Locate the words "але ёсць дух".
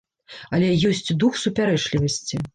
0.57-1.39